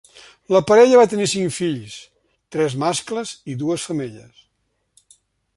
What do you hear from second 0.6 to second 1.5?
parella va tenir